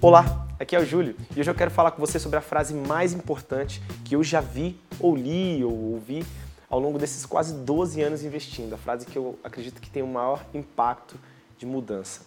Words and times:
Olá, 0.00 0.46
aqui 0.60 0.76
é 0.76 0.78
o 0.78 0.84
Júlio 0.84 1.16
e 1.34 1.40
hoje 1.40 1.50
eu 1.50 1.54
quero 1.54 1.70
falar 1.70 1.90
com 1.90 2.00
você 2.00 2.18
sobre 2.18 2.38
a 2.38 2.40
frase 2.40 2.72
mais 2.72 3.12
importante 3.12 3.82
que 4.04 4.14
eu 4.14 4.22
já 4.22 4.40
vi, 4.40 4.78
ou 5.00 5.16
li, 5.16 5.64
ou 5.64 5.94
ouvi 5.94 6.24
ao 6.68 6.78
longo 6.78 6.98
desses 6.98 7.26
quase 7.26 7.54
12 7.54 8.02
anos 8.02 8.22
investindo. 8.22 8.74
A 8.74 8.78
frase 8.78 9.06
que 9.06 9.16
eu 9.16 9.38
acredito 9.42 9.80
que 9.80 9.90
tem 9.90 10.02
o 10.02 10.06
maior 10.06 10.44
impacto 10.54 11.16
de 11.58 11.66
mudança. 11.66 12.22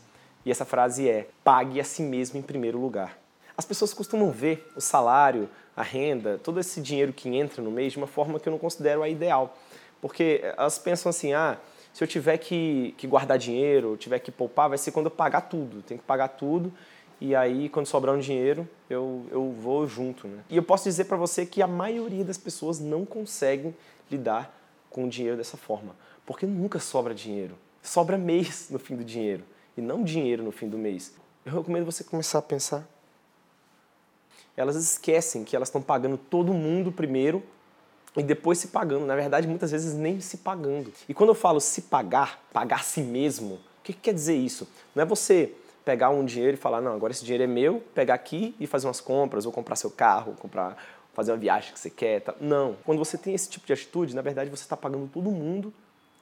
E 0.46 0.52
essa 0.52 0.66
frase 0.66 1.08
é: 1.08 1.30
pague 1.44 1.80
a 1.80 1.84
si 1.84 2.02
mesmo 2.02 2.40
em 2.40 2.42
primeiro 2.42 2.80
lugar. 2.80 3.18
As 3.58 3.66
pessoas 3.66 3.94
costumam 3.94 4.32
ver 4.32 4.72
o 4.76 4.82
salário, 4.82 5.50
a 5.76 5.84
renda, 5.84 6.40
todo 6.42 6.60
esse 6.60 6.82
dinheiro 6.82 7.14
que 7.14 7.30
entra 7.30 7.62
no 7.62 7.70
mês 7.70 7.94
de 7.94 7.98
uma 7.98 8.08
forma 8.08 8.40
que 8.40 8.48
eu 8.48 8.52
não 8.52 8.60
considero 8.60 9.04
a 9.04 9.10
ideal. 9.10 9.56
Porque 10.02 10.42
elas 10.58 10.78
pensam 10.80 11.10
assim: 11.10 11.34
ah, 11.34 11.58
se 11.94 12.04
eu 12.04 12.08
tiver 12.08 12.38
que, 12.38 12.94
que 12.98 13.08
guardar 13.08 13.38
dinheiro, 13.38 13.98
tiver 13.98 14.20
que 14.20 14.32
poupar, 14.32 14.70
vai 14.70 14.78
ser 14.78 14.92
quando 14.92 15.08
eu 15.08 15.12
pagar 15.12 15.42
tudo. 15.42 15.82
Tem 15.82 15.98
que 15.98 16.04
pagar 16.04 16.30
tudo 16.30 16.72
e 17.22 17.36
aí 17.36 17.68
quando 17.68 17.86
sobrar 17.86 18.16
um 18.16 18.20
dinheiro 18.20 18.68
eu, 18.90 19.26
eu 19.30 19.52
vou 19.52 19.86
junto. 19.88 20.28
Né? 20.28 20.44
E 20.50 20.56
eu 20.56 20.64
posso 20.64 20.86
dizer 20.86 21.06
para 21.06 21.18
você 21.18 21.46
que 21.46 21.62
a 21.62 21.68
maioria 21.68 22.24
das 22.24 22.38
pessoas 22.38 22.80
não 22.80 23.06
conseguem 23.06 23.76
lidar 24.10 24.56
com 24.90 25.06
o 25.06 25.10
dinheiro 25.10 25.38
dessa 25.38 25.58
forma, 25.58 25.96
porque 26.26 26.46
nunca 26.46 26.80
sobra 26.80 27.14
dinheiro. 27.14 27.56
Sobra 27.82 28.18
mês 28.18 28.70
no 28.70 28.80
fim 28.80 28.96
do 28.96 29.04
dinheiro 29.04 29.44
e 29.78 29.82
não 29.82 30.04
dinheiro 30.04 30.44
no 30.44 30.52
fim 30.52 30.68
do 30.68 30.78
mês. 30.78 31.14
Eu 31.46 31.54
recomendo 31.54 31.86
você 31.86 32.04
começar 32.04 32.40
a 32.40 32.42
pensar. 32.42 32.88
Elas 34.56 34.76
esquecem 34.76 35.44
que 35.44 35.56
elas 35.56 35.70
estão 35.70 35.82
pagando 35.82 36.18
todo 36.18 36.54
mundo 36.54 36.92
primeiro 36.92 37.42
e 38.16 38.24
depois 38.24 38.58
se 38.58 38.68
pagando. 38.68 39.06
Na 39.06 39.16
verdade, 39.16 39.48
muitas 39.48 39.72
vezes 39.72 39.94
nem 39.94 40.20
se 40.20 40.38
pagando. 40.38 40.92
E 41.08 41.14
quando 41.14 41.30
eu 41.30 41.36
falo 41.36 41.60
se 41.60 41.84
pagar, 41.84 42.42
pagar 42.52 42.78
a 42.78 42.84
si 42.84 43.02
mesmo, 43.02 43.56
o 43.56 43.84
que, 43.84 43.94
que 43.94 44.00
quer 44.00 44.14
dizer 44.14 44.36
isso? 44.36 44.68
Não 44.96 45.04
é 45.04 45.06
você 45.06 45.54
pegar 45.86 46.10
um 46.10 46.24
dinheiro 46.26 46.56
e 46.56 46.60
falar, 46.60 46.82
não, 46.82 46.94
agora 46.94 47.12
esse 47.12 47.24
dinheiro 47.24 47.44
é 47.44 47.48
meu, 47.48 47.82
pegar 47.96 48.14
aqui 48.14 48.56
e 48.60 48.68
fazer 48.68 48.88
umas 48.88 49.02
compras, 49.02 49.46
ou 49.46 49.52
comprar 49.52 49.76
seu 49.76 49.90
carro, 49.90 50.36
comprar, 50.40 50.78
fazer 51.14 51.32
uma 51.32 51.38
viagem 51.38 51.74
que 51.74 51.80
você 51.80 51.90
quer. 51.90 52.22
Tá? 52.22 52.36
Não. 52.40 52.76
Quando 52.86 53.00
você 53.00 53.18
tem 53.18 53.34
esse 53.34 53.50
tipo 53.50 53.66
de 53.66 53.74
atitude, 53.74 54.16
na 54.16 54.22
verdade 54.22 54.50
você 54.50 54.64
está 54.64 54.78
pagando 54.78 55.10
todo 55.12 55.32
mundo 55.32 55.74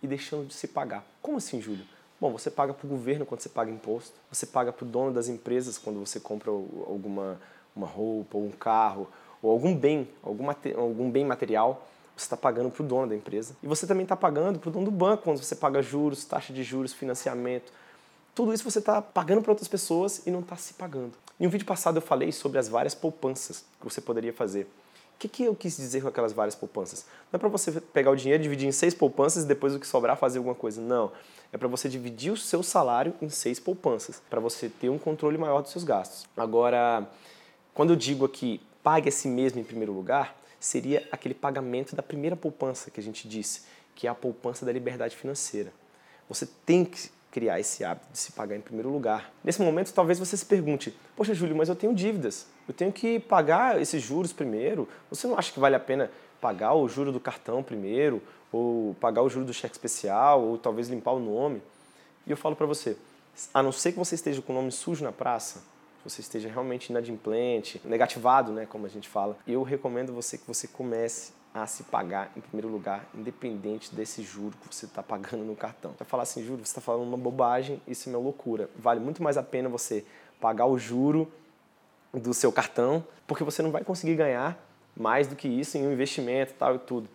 e 0.01 0.07
deixando 0.07 0.47
de 0.47 0.53
se 0.53 0.67
pagar. 0.67 1.05
Como 1.21 1.37
assim, 1.37 1.61
Júlio? 1.61 1.85
Bom, 2.19 2.31
você 2.31 2.49
paga 2.49 2.73
para 2.73 2.85
o 2.85 2.89
governo 2.89 3.25
quando 3.25 3.41
você 3.41 3.49
paga 3.49 3.69
imposto, 3.69 4.13
você 4.31 4.45
paga 4.45 4.73
para 4.73 4.83
o 4.83 4.87
dono 4.87 5.11
das 5.11 5.27
empresas 5.27 5.77
quando 5.77 5.99
você 5.99 6.19
compra 6.19 6.49
alguma 6.49 7.39
uma 7.77 7.87
roupa, 7.87 8.37
ou 8.37 8.45
um 8.45 8.51
carro, 8.51 9.07
ou 9.41 9.51
algum 9.51 9.75
bem, 9.75 10.07
algum, 10.23 10.49
algum 10.75 11.09
bem 11.09 11.25
material, 11.25 11.87
você 12.15 12.25
está 12.25 12.37
pagando 12.37 12.71
para 12.71 12.83
o 12.83 12.85
dono 12.85 13.07
da 13.07 13.15
empresa. 13.15 13.55
E 13.61 13.67
você 13.67 13.85
também 13.85 14.03
está 14.03 14.15
pagando 14.15 14.59
para 14.59 14.69
o 14.69 14.71
dono 14.71 14.85
do 14.85 14.91
banco 14.91 15.23
quando 15.23 15.37
você 15.37 15.55
paga 15.55 15.81
juros, 15.81 16.25
taxa 16.25 16.51
de 16.51 16.63
juros, 16.63 16.93
financiamento, 16.93 17.71
tudo 18.37 18.53
isso 18.53 18.63
você 18.63 18.77
está 18.77 19.01
pagando 19.01 19.41
para 19.41 19.51
outras 19.51 19.67
pessoas 19.67 20.21
e 20.27 20.29
não 20.29 20.41
está 20.41 20.55
se 20.55 20.75
pagando. 20.75 21.13
Em 21.39 21.47
um 21.47 21.49
vídeo 21.49 21.65
passado 21.65 21.97
eu 21.97 22.03
falei 22.03 22.31
sobre 22.31 22.59
as 22.59 22.69
várias 22.69 22.93
poupanças 22.93 23.65
que 23.79 23.83
você 23.83 23.99
poderia 23.99 24.31
fazer. 24.31 24.63
O 25.15 25.17
que, 25.17 25.27
que 25.27 25.43
eu 25.45 25.55
quis 25.55 25.75
dizer 25.75 26.03
com 26.03 26.07
aquelas 26.07 26.33
várias 26.33 26.53
poupanças? 26.53 27.07
Não 27.31 27.37
é 27.37 27.39
para 27.39 27.49
você 27.49 27.71
pegar 27.81 28.11
o 28.11 28.15
dinheiro, 28.15 28.43
dividir 28.43 28.67
em 28.67 28.71
seis 28.71 28.93
poupanças 28.93 29.43
e 29.43 29.47
depois 29.47 29.73
o 29.73 29.79
que 29.79 29.87
sobrar 29.87 30.15
fazer 30.17 30.37
alguma 30.37 30.53
coisa. 30.53 30.79
Não. 30.79 31.11
É 31.51 31.57
para 31.57 31.67
você 31.67 31.89
dividir 31.89 32.31
o 32.31 32.37
seu 32.37 32.61
salário 32.61 33.11
em 33.19 33.27
seis 33.27 33.59
poupanças, 33.59 34.21
para 34.29 34.39
você 34.39 34.69
ter 34.69 34.89
um 34.89 34.99
controle 34.99 35.35
maior 35.35 35.63
dos 35.63 35.71
seus 35.71 35.83
gastos. 35.83 36.27
Agora, 36.37 37.09
quando 37.77 37.91
eu 37.91 37.95
digo 37.95 38.25
aqui 38.25 38.59
pague 38.81 39.07
a 39.07 39.11
si 39.11 39.27
mesmo 39.27 39.59
em 39.59 39.63
primeiro 39.63 39.93
lugar, 39.93 40.35
seria 40.59 41.07
aquele 41.11 41.35
pagamento 41.35 41.95
da 41.95 42.01
primeira 42.01 42.35
poupança 42.35 42.89
que 42.89 42.99
a 42.99 43.03
gente 43.03 43.27
disse, 43.27 43.65
que 43.93 44.07
é 44.07 44.09
a 44.09 44.15
poupança 44.15 44.65
da 44.65 44.71
liberdade 44.71 45.15
financeira. 45.15 45.71
Você 46.27 46.47
tem 46.65 46.83
que 46.83 47.11
criar 47.29 47.59
esse 47.59 47.83
hábito 47.83 48.07
de 48.11 48.17
se 48.17 48.31
pagar 48.31 48.55
em 48.55 48.61
primeiro 48.61 48.89
lugar. 48.89 49.31
Nesse 49.43 49.61
momento, 49.61 49.93
talvez 49.93 50.17
você 50.17 50.35
se 50.35 50.43
pergunte: 50.43 50.91
Poxa, 51.15 51.35
Júlio, 51.35 51.55
mas 51.55 51.69
eu 51.69 51.75
tenho 51.75 51.93
dívidas. 51.93 52.47
Eu 52.67 52.73
tenho 52.73 52.91
que 52.91 53.19
pagar 53.19 53.79
esses 53.79 54.01
juros 54.01 54.33
primeiro. 54.33 54.89
Você 55.11 55.27
não 55.27 55.37
acha 55.37 55.53
que 55.53 55.59
vale 55.59 55.75
a 55.75 55.79
pena 55.79 56.09
pagar 56.41 56.73
o 56.73 56.89
juro 56.89 57.11
do 57.11 57.19
cartão 57.19 57.61
primeiro? 57.61 58.23
Ou 58.51 58.95
pagar 58.99 59.21
o 59.21 59.29
juro 59.29 59.45
do 59.45 59.53
cheque 59.53 59.75
especial? 59.75 60.41
Ou 60.41 60.57
talvez 60.57 60.89
limpar 60.89 61.11
o 61.11 61.19
nome? 61.19 61.61
E 62.25 62.31
eu 62.31 62.37
falo 62.37 62.55
para 62.55 62.65
você: 62.65 62.97
a 63.53 63.61
não 63.61 63.71
ser 63.71 63.91
que 63.91 63.99
você 63.99 64.15
esteja 64.15 64.41
com 64.41 64.51
o 64.51 64.55
nome 64.55 64.71
sujo 64.71 65.03
na 65.03 65.11
praça, 65.11 65.61
você 66.09 66.21
esteja 66.21 66.49
realmente 66.49 66.89
inadimplente, 66.89 67.81
negativado, 67.83 68.51
né, 68.51 68.65
como 68.65 68.85
a 68.85 68.89
gente 68.89 69.09
fala, 69.09 69.37
eu 69.47 69.61
recomendo 69.63 70.13
você 70.13 70.37
que 70.37 70.47
você 70.47 70.67
comece 70.67 71.33
a 71.53 71.65
se 71.65 71.83
pagar 71.83 72.31
em 72.35 72.41
primeiro 72.41 72.67
lugar, 72.67 73.07
independente 73.13 73.93
desse 73.93 74.21
juro 74.21 74.55
que 74.57 74.73
você 74.73 74.85
está 74.85 75.01
pagando 75.01 75.43
no 75.43 75.55
cartão. 75.55 75.93
Vai 75.97 76.07
falar 76.07 76.23
assim, 76.23 76.43
juro, 76.43 76.63
você 76.63 76.71
está 76.71 76.81
falando 76.81 77.07
uma 77.07 77.17
bobagem, 77.17 77.81
isso 77.87 78.09
é 78.09 78.11
uma 78.13 78.19
loucura. 78.19 78.69
Vale 78.77 78.99
muito 78.99 79.23
mais 79.23 79.37
a 79.37 79.43
pena 79.43 79.67
você 79.67 80.05
pagar 80.39 80.65
o 80.65 80.77
juro 80.77 81.31
do 82.13 82.33
seu 82.33 82.51
cartão, 82.51 83.03
porque 83.25 83.43
você 83.43 83.61
não 83.61 83.71
vai 83.71 83.83
conseguir 83.83 84.15
ganhar 84.15 84.57
mais 84.95 85.27
do 85.27 85.35
que 85.35 85.47
isso 85.47 85.77
em 85.77 85.87
um 85.87 85.91
investimento 85.91 86.53
tal 86.57 86.75
e 86.75 86.79
tudo. 86.79 87.09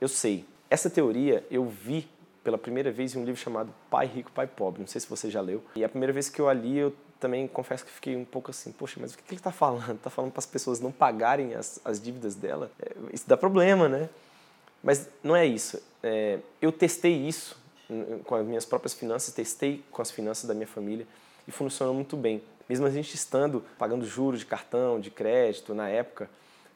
Eu 0.00 0.08
sei. 0.08 0.44
Essa 0.68 0.90
teoria 0.90 1.46
eu 1.50 1.64
vi 1.66 2.08
pela 2.42 2.58
primeira 2.58 2.90
vez 2.92 3.14
em 3.14 3.18
um 3.18 3.24
livro 3.24 3.40
chamado 3.40 3.72
Pai 3.90 4.06
Rico, 4.06 4.30
Pai 4.32 4.46
Pobre. 4.46 4.80
Não 4.80 4.86
sei 4.86 5.00
se 5.00 5.08
você 5.08 5.30
já 5.30 5.40
leu. 5.40 5.64
E 5.74 5.84
a 5.84 5.88
primeira 5.88 6.12
vez 6.12 6.28
que 6.28 6.40
eu 6.40 6.50
li, 6.52 6.78
eu 6.78 6.92
também 7.20 7.46
confesso 7.48 7.84
que 7.84 7.90
fiquei 7.90 8.16
um 8.16 8.24
pouco 8.24 8.50
assim, 8.50 8.72
poxa, 8.72 8.98
mas 9.00 9.14
o 9.14 9.18
que 9.18 9.22
ele 9.28 9.38
está 9.38 9.52
falando? 9.52 9.96
Está 9.96 10.10
falando 10.10 10.32
para 10.32 10.40
as 10.40 10.46
pessoas 10.46 10.80
não 10.80 10.92
pagarem 10.92 11.54
as, 11.54 11.80
as 11.84 12.00
dívidas 12.00 12.34
dela? 12.34 12.70
É, 12.80 12.92
isso 13.12 13.24
dá 13.26 13.36
problema, 13.36 13.88
né? 13.88 14.08
Mas 14.82 15.08
não 15.22 15.34
é 15.34 15.44
isso. 15.46 15.82
É, 16.02 16.38
eu 16.60 16.70
testei 16.70 17.12
isso 17.12 17.56
com 18.24 18.34
as 18.34 18.44
minhas 18.44 18.64
próprias 18.64 18.94
finanças, 18.94 19.32
testei 19.32 19.84
com 19.90 20.02
as 20.02 20.10
finanças 20.10 20.44
da 20.44 20.54
minha 20.54 20.66
família 20.66 21.06
e 21.46 21.50
funcionou 21.50 21.94
muito 21.94 22.16
bem. 22.16 22.42
Mesmo 22.68 22.86
a 22.86 22.90
gente 22.90 23.14
estando 23.14 23.64
pagando 23.78 24.04
juros 24.04 24.40
de 24.40 24.46
cartão, 24.46 24.98
de 24.98 25.10
crédito 25.10 25.74
na 25.74 25.88
época, 25.88 26.28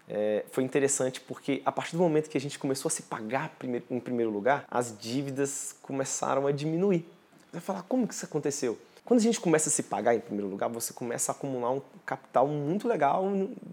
é, 0.08 0.44
foi 0.50 0.64
interessante 0.64 1.20
porque 1.20 1.62
a 1.64 1.70
partir 1.70 1.96
do 1.96 2.02
momento 2.02 2.28
que 2.28 2.36
a 2.36 2.40
gente 2.40 2.58
começou 2.58 2.88
a 2.88 2.92
se 2.92 3.02
pagar 3.02 3.52
em 3.90 4.00
primeiro 4.00 4.30
lugar, 4.30 4.64
as 4.70 4.96
dívidas 4.96 5.74
começaram 5.82 6.46
a 6.46 6.52
diminuir. 6.52 7.08
Você 7.46 7.52
vai 7.52 7.60
falar, 7.60 7.82
como 7.82 8.06
que 8.06 8.14
isso 8.14 8.24
aconteceu? 8.24 8.78
Quando 9.10 9.18
a 9.18 9.24
gente 9.24 9.40
começa 9.40 9.68
a 9.68 9.72
se 9.72 9.82
pagar 9.82 10.14
em 10.14 10.20
primeiro 10.20 10.48
lugar, 10.48 10.68
você 10.68 10.92
começa 10.92 11.32
a 11.32 11.34
acumular 11.34 11.72
um 11.72 11.82
capital 12.06 12.46
muito 12.46 12.86
legal 12.86 13.24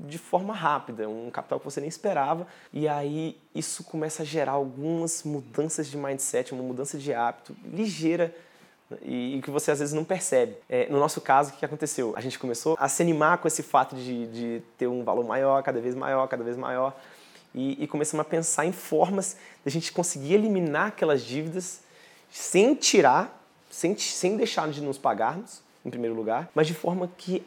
de 0.08 0.18
forma 0.18 0.52
rápida, 0.52 1.08
um 1.08 1.30
capital 1.30 1.60
que 1.60 1.66
você 1.66 1.80
nem 1.80 1.88
esperava, 1.88 2.48
e 2.74 2.88
aí 2.88 3.38
isso 3.54 3.84
começa 3.84 4.24
a 4.24 4.26
gerar 4.26 4.54
algumas 4.54 5.22
mudanças 5.22 5.86
de 5.86 5.96
mindset, 5.96 6.54
uma 6.54 6.64
mudança 6.64 6.98
de 6.98 7.14
hábito 7.14 7.56
ligeira 7.72 8.36
e, 9.04 9.40
que 9.44 9.52
você 9.52 9.70
às 9.70 9.78
vezes 9.78 9.94
não 9.94 10.04
percebe. 10.04 10.58
É, 10.68 10.90
no 10.90 10.98
nosso 10.98 11.22
caso, 11.22 11.54
o 11.54 11.54
que 11.56 11.64
aconteceu? 11.64 12.16
A 12.18 12.20
gente 12.20 12.40
começou 12.40 12.76
a 12.80 12.90
se 12.90 13.04
animar 13.04 13.38
com 13.38 13.48
esse 13.48 13.62
fato 13.62 13.96
de, 13.96 14.26
de 14.30 14.64
ter 14.76 14.88
um 14.88 15.04
valor 15.04 15.24
maior, 15.24 15.62
cada 15.62 15.80
vez 15.80 15.94
maior, 15.94 16.28
cada 16.28 16.44
vez 16.44 16.58
maior, 16.58 17.00
e, 17.54 17.84
e 17.84 17.86
começamos 17.86 18.26
a 18.26 18.28
pensar 18.28 18.66
em 18.66 18.72
formas 18.72 19.38
de 19.64 19.70
a 19.70 19.70
gente 19.70 19.92
conseguir 19.92 20.34
eliminar 20.34 20.88
aquelas 20.88 21.22
dívidas 21.22 21.82
sem 22.28 22.74
tirar 22.74 23.38
sem, 23.78 23.96
sem 23.96 24.36
deixar 24.36 24.68
de 24.72 24.82
nos 24.82 24.98
pagarmos, 24.98 25.62
em 25.86 25.90
primeiro 25.92 26.16
lugar, 26.16 26.50
mas 26.56 26.66
de 26.66 26.74
forma 26.74 27.08
que 27.16 27.44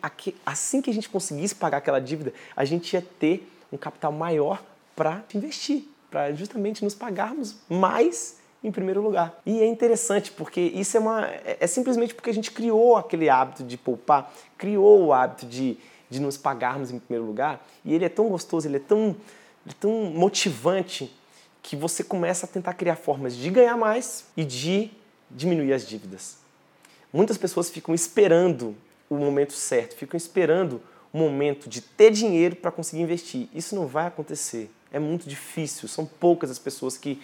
assim 0.47 0.81
que 0.81 0.89
a 0.89 0.95
gente 0.95 1.09
conseguisse 1.09 1.57
pagar 1.57 1.79
aquela 1.79 2.01
dívida, 2.01 2.33
a 2.55 2.65
gente 2.65 2.93
ia 2.93 3.03
ter 3.03 3.53
um 3.73 3.77
capital 3.77 4.13
maior 4.13 4.63
para 4.95 5.25
investir, 5.35 5.89
para 6.09 6.33
justamente 6.33 6.85
nos 6.85 6.95
pagarmos 6.95 7.57
mais 7.69 8.39
em 8.63 8.71
primeiro 8.71 9.03
lugar. 9.03 9.41
E 9.45 9.61
é 9.61 9.67
interessante 9.67 10.31
porque 10.31 10.61
isso 10.61 10.97
é 10.97 11.01
uma 11.01 11.27
é, 11.27 11.59
é 11.59 11.67
simplesmente 11.67 12.15
porque 12.15 12.31
a 12.31 12.35
gente 12.35 12.53
criou 12.53 12.97
aquele 12.97 13.29
hábito 13.29 13.65
de 13.65 13.77
poupar, 13.77 14.33
criou 14.57 15.07
o 15.07 15.13
hábito 15.13 15.47
de, 15.47 15.77
de 16.09 16.21
nos 16.21 16.37
pagarmos 16.37 16.93
em 16.93 17.01
primeiro 17.01 17.27
lugar, 17.27 17.67
e 17.85 17.93
ele 17.93 18.05
é 18.05 18.09
tão 18.09 18.29
gostoso, 18.29 18.69
ele 18.69 18.77
é 18.77 18.81
tão, 18.81 19.17
ele 19.67 19.71
é 19.73 19.81
tão 19.81 19.91
motivante 20.05 21.13
que 21.61 21.75
você 21.75 22.05
começa 22.05 22.47
a 22.47 22.49
tentar 22.49 22.75
criar 22.75 22.95
formas 22.95 23.35
de 23.35 23.51
ganhar 23.51 23.77
mais 23.77 24.27
e 24.37 24.45
de 24.45 24.93
diminuir 25.31 25.73
as 25.73 25.87
dívidas. 25.87 26.39
Muitas 27.13 27.37
pessoas 27.37 27.71
ficam 27.71 27.95
esperando 27.95 28.77
o 29.09 29.17
momento 29.17 29.53
certo, 29.53 29.97
ficam 29.97 30.17
esperando 30.17 30.81
o 31.13 31.19
momento 31.19 31.69
de 31.69 31.81
ter 31.81 32.13
dinheiro 32.13 32.55
para 32.55 32.71
conseguir 32.71 33.03
investir. 33.03 33.49
Isso 33.53 33.75
não 33.75 33.87
vai 33.87 34.07
acontecer. 34.07 34.71
É 34.93 34.99
muito 34.99 35.29
difícil. 35.29 35.89
São 35.89 36.07
poucas 36.07 36.51
as 36.51 36.59
pessoas 36.59 36.97
que, 36.97 37.21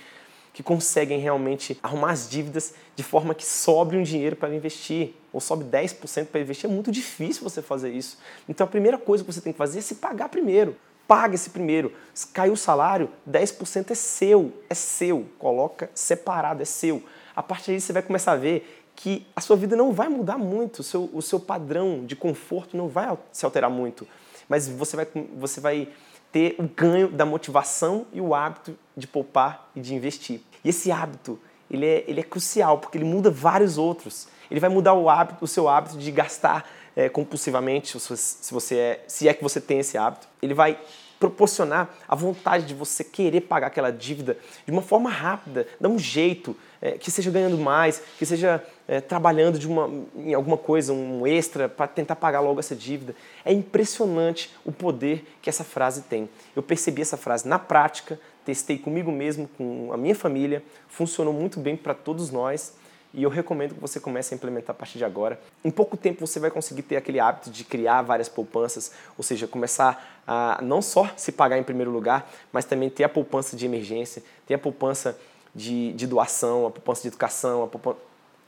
que 0.52 0.62
conseguem 0.62 1.20
realmente 1.20 1.78
arrumar 1.82 2.10
as 2.10 2.28
dívidas 2.28 2.74
de 2.96 3.04
forma 3.04 3.34
que 3.34 3.46
sobre 3.46 3.96
um 3.96 4.02
dinheiro 4.02 4.34
para 4.34 4.52
investir, 4.54 5.14
ou 5.32 5.40
sobe 5.40 5.64
10% 5.64 6.26
para 6.26 6.40
investir. 6.40 6.68
É 6.68 6.72
muito 6.72 6.90
difícil 6.90 7.44
você 7.44 7.62
fazer 7.62 7.92
isso. 7.92 8.18
Então 8.48 8.66
a 8.66 8.70
primeira 8.70 8.98
coisa 8.98 9.22
que 9.22 9.32
você 9.32 9.40
tem 9.40 9.52
que 9.52 9.58
fazer 9.58 9.78
é 9.78 9.82
se 9.82 9.96
pagar 9.96 10.28
primeiro. 10.28 10.76
Paga 11.06 11.36
esse 11.36 11.50
primeiro. 11.50 11.92
Caiu 12.32 12.54
o 12.54 12.56
salário, 12.56 13.08
10% 13.30 13.92
é 13.92 13.94
seu. 13.94 14.52
É 14.68 14.74
seu. 14.74 15.26
Coloca 15.38 15.88
separado, 15.94 16.60
é 16.60 16.64
seu 16.64 17.04
a 17.36 17.42
partir 17.42 17.72
daí 17.72 17.80
você 17.80 17.92
vai 17.92 18.02
começar 18.02 18.32
a 18.32 18.36
ver 18.36 18.84
que 18.96 19.26
a 19.36 19.42
sua 19.42 19.56
vida 19.56 19.76
não 19.76 19.92
vai 19.92 20.08
mudar 20.08 20.38
muito, 20.38 20.80
o 20.80 20.82
seu, 20.82 21.10
o 21.12 21.20
seu 21.20 21.38
padrão 21.38 22.04
de 22.06 22.16
conforto 22.16 22.76
não 22.76 22.88
vai 22.88 23.16
se 23.30 23.44
alterar 23.44 23.70
muito, 23.70 24.08
mas 24.48 24.66
você 24.66 24.96
vai, 24.96 25.06
você 25.36 25.60
vai 25.60 25.88
ter 26.32 26.56
o 26.58 26.64
ganho 26.64 27.08
da 27.08 27.26
motivação 27.26 28.06
e 28.12 28.20
o 28.20 28.34
hábito 28.34 28.76
de 28.96 29.06
poupar 29.06 29.70
e 29.76 29.80
de 29.80 29.94
investir. 29.94 30.40
E 30.64 30.70
esse 30.70 30.90
hábito, 30.90 31.38
ele 31.70 31.86
é, 31.86 32.04
ele 32.06 32.20
é 32.20 32.22
crucial, 32.22 32.78
porque 32.78 32.98
ele 32.98 33.04
muda 33.04 33.30
vários 33.30 33.78
outros. 33.78 34.28
Ele 34.50 34.60
vai 34.60 34.70
mudar 34.70 34.94
o, 34.94 35.08
hábito, 35.08 35.44
o 35.44 35.48
seu 35.48 35.68
hábito 35.68 35.98
de 35.98 36.10
gastar 36.10 36.68
é, 36.94 37.08
compulsivamente, 37.08 37.98
se 37.98 38.52
você 38.52 38.76
é, 38.76 39.04
se 39.06 39.28
é 39.28 39.34
que 39.34 39.42
você 39.42 39.60
tem 39.60 39.78
esse 39.78 39.98
hábito. 39.98 40.26
Ele 40.42 40.54
vai 40.54 40.78
proporcionar 41.18 41.94
a 42.06 42.14
vontade 42.14 42.66
de 42.66 42.74
você 42.74 43.02
querer 43.02 43.42
pagar 43.42 43.68
aquela 43.68 43.90
dívida 43.90 44.36
de 44.64 44.72
uma 44.72 44.82
forma 44.82 45.10
rápida, 45.10 45.66
dar 45.80 45.88
um 45.88 45.98
jeito, 45.98 46.56
é, 46.80 46.92
que 46.92 47.10
seja 47.10 47.30
ganhando 47.30 47.58
mais, 47.58 48.02
que 48.18 48.26
seja 48.26 48.62
é, 48.86 49.00
trabalhando 49.00 49.58
de 49.58 49.66
uma, 49.66 49.90
em 50.16 50.34
alguma 50.34 50.56
coisa, 50.56 50.92
um 50.92 51.26
extra, 51.26 51.68
para 51.68 51.86
tentar 51.86 52.16
pagar 52.16 52.40
logo 52.40 52.60
essa 52.60 52.76
dívida. 52.76 53.14
É 53.44 53.52
impressionante 53.52 54.54
o 54.64 54.72
poder 54.72 55.24
que 55.40 55.48
essa 55.48 55.64
frase 55.64 56.02
tem. 56.02 56.28
Eu 56.54 56.62
percebi 56.62 57.02
essa 57.02 57.16
frase 57.16 57.48
na 57.48 57.58
prática, 57.58 58.20
testei 58.44 58.78
comigo 58.78 59.10
mesmo, 59.10 59.48
com 59.56 59.90
a 59.92 59.96
minha 59.96 60.14
família, 60.14 60.62
funcionou 60.88 61.32
muito 61.32 61.58
bem 61.58 61.76
para 61.76 61.94
todos 61.94 62.30
nós 62.30 62.74
e 63.14 63.22
eu 63.22 63.30
recomendo 63.30 63.74
que 63.74 63.80
você 63.80 63.98
comece 63.98 64.34
a 64.34 64.36
implementar 64.36 64.74
a 64.74 64.78
partir 64.78 64.98
de 64.98 65.04
agora. 65.04 65.40
Em 65.64 65.70
pouco 65.70 65.96
tempo 65.96 66.26
você 66.26 66.38
vai 66.38 66.50
conseguir 66.50 66.82
ter 66.82 66.96
aquele 66.96 67.18
hábito 67.20 67.50
de 67.50 67.64
criar 67.64 68.02
várias 68.02 68.28
poupanças, 68.28 68.92
ou 69.16 69.24
seja, 69.24 69.46
começar 69.46 70.22
a 70.26 70.58
não 70.62 70.82
só 70.82 71.10
se 71.16 71.32
pagar 71.32 71.58
em 71.58 71.62
primeiro 71.62 71.90
lugar, 71.90 72.30
mas 72.52 72.64
também 72.64 72.90
ter 72.90 73.04
a 73.04 73.08
poupança 73.08 73.56
de 73.56 73.64
emergência, 73.64 74.22
ter 74.46 74.54
a 74.54 74.58
poupança 74.58 75.18
de, 75.54 75.92
de 75.92 76.06
doação, 76.06 76.66
a 76.66 76.70
poupança 76.70 77.02
de 77.02 77.08
educação, 77.08 77.64
a 77.64 77.66
poupança... 77.66 77.98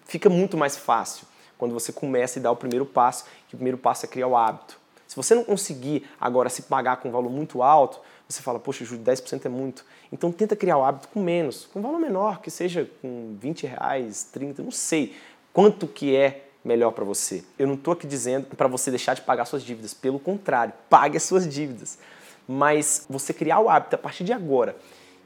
fica 0.04 0.28
muito 0.28 0.56
mais 0.56 0.76
fácil 0.76 1.26
quando 1.56 1.72
você 1.72 1.92
começa 1.92 2.38
e 2.38 2.42
dá 2.42 2.50
o 2.50 2.56
primeiro 2.56 2.86
passo, 2.86 3.24
que 3.48 3.54
o 3.54 3.58
primeiro 3.58 3.78
passo 3.78 4.06
é 4.06 4.08
criar 4.08 4.28
o 4.28 4.36
hábito. 4.36 4.78
Se 5.08 5.16
você 5.16 5.34
não 5.34 5.42
conseguir 5.42 6.06
agora 6.20 6.50
se 6.50 6.62
pagar 6.62 6.98
com 6.98 7.08
um 7.08 7.12
valor 7.12 7.30
muito 7.30 7.62
alto, 7.62 7.98
você 8.28 8.42
fala, 8.42 8.58
poxa, 8.58 8.84
Júlio, 8.84 9.02
10% 9.02 9.46
é 9.46 9.48
muito. 9.48 9.84
Então 10.12 10.30
tenta 10.30 10.54
criar 10.54 10.76
o 10.76 10.84
hábito 10.84 11.08
com 11.08 11.22
menos, 11.22 11.64
com 11.72 11.78
um 11.78 11.82
valor 11.82 11.98
menor, 11.98 12.42
que 12.42 12.50
seja 12.50 12.88
com 13.00 13.34
20 13.40 13.66
reais, 13.66 14.28
30, 14.30 14.62
não 14.62 14.70
sei 14.70 15.16
quanto 15.50 15.86
que 15.88 16.14
é 16.14 16.50
melhor 16.62 16.90
para 16.90 17.06
você. 17.06 17.42
Eu 17.58 17.66
não 17.66 17.74
estou 17.74 17.94
aqui 17.94 18.06
dizendo 18.06 18.54
para 18.54 18.68
você 18.68 18.90
deixar 18.90 19.14
de 19.14 19.22
pagar 19.22 19.46
suas 19.46 19.64
dívidas, 19.64 19.94
pelo 19.94 20.18
contrário, 20.18 20.74
pague 20.90 21.16
as 21.16 21.22
suas 21.22 21.48
dívidas. 21.48 21.98
Mas 22.46 23.06
você 23.08 23.32
criar 23.32 23.60
o 23.60 23.70
hábito 23.70 23.94
a 23.96 23.98
partir 23.98 24.24
de 24.24 24.32
agora 24.34 24.76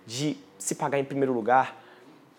de 0.06 0.36
se 0.58 0.76
pagar 0.76 1.00
em 1.00 1.04
primeiro 1.04 1.32
lugar 1.32 1.82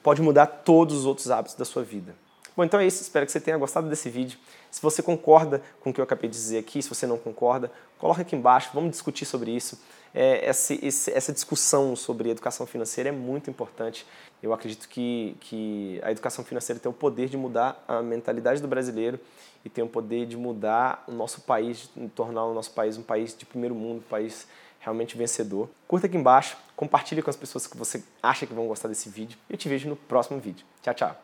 pode 0.01 0.21
mudar 0.21 0.45
todos 0.47 0.95
os 0.95 1.05
outros 1.05 1.29
hábitos 1.29 1.55
da 1.55 1.65
sua 1.65 1.83
vida. 1.83 2.15
Bom, 2.55 2.63
então 2.63 2.79
é 2.79 2.85
isso. 2.85 3.01
Espero 3.01 3.25
que 3.25 3.31
você 3.31 3.39
tenha 3.39 3.57
gostado 3.57 3.89
desse 3.89 4.09
vídeo. 4.09 4.37
Se 4.69 4.81
você 4.81 5.01
concorda 5.01 5.61
com 5.81 5.89
o 5.89 5.93
que 5.93 5.99
eu 5.99 6.03
acabei 6.03 6.29
de 6.29 6.35
dizer 6.35 6.59
aqui, 6.59 6.81
se 6.81 6.89
você 6.89 7.07
não 7.07 7.17
concorda, 7.17 7.71
coloca 7.97 8.21
aqui 8.21 8.35
embaixo, 8.35 8.69
vamos 8.73 8.91
discutir 8.91 9.25
sobre 9.25 9.51
isso. 9.51 9.81
É, 10.13 10.45
essa, 10.45 10.73
essa 11.11 11.33
discussão 11.33 11.95
sobre 11.95 12.29
educação 12.29 12.67
financeira 12.67 13.09
é 13.09 13.11
muito 13.11 13.49
importante. 13.49 14.05
Eu 14.41 14.53
acredito 14.53 14.87
que, 14.87 15.35
que 15.39 15.99
a 16.03 16.11
educação 16.11 16.43
financeira 16.45 16.79
tem 16.79 16.89
o 16.89 16.93
poder 16.93 17.27
de 17.27 17.37
mudar 17.37 17.83
a 17.87 18.01
mentalidade 18.01 18.61
do 18.61 18.67
brasileiro 18.67 19.19
e 19.65 19.69
tem 19.69 19.83
o 19.83 19.87
poder 19.87 20.27
de 20.27 20.37
mudar 20.37 21.03
o 21.07 21.11
nosso 21.11 21.41
país, 21.41 21.89
de 21.95 22.07
tornar 22.09 22.45
o 22.45 22.53
nosso 22.53 22.71
país 22.71 22.97
um 22.97 23.03
país 23.03 23.35
de 23.35 23.45
primeiro 23.45 23.73
mundo, 23.73 23.97
um 23.97 24.09
país 24.09 24.47
realmente 24.79 25.17
vencedor. 25.17 25.69
Curta 25.87 26.07
aqui 26.07 26.17
embaixo, 26.17 26.57
compartilhe 26.75 27.21
com 27.21 27.29
as 27.29 27.37
pessoas 27.37 27.65
que 27.65 27.77
você 27.77 28.03
acha 28.21 28.45
que 28.45 28.53
vão 28.53 28.67
gostar 28.67 28.89
desse 28.89 29.09
vídeo 29.09 29.37
eu 29.49 29.57
te 29.57 29.69
vejo 29.69 29.89
no 29.89 29.95
próximo 29.95 30.39
vídeo. 30.39 30.65
Tchau, 30.81 30.93
tchau! 30.93 31.17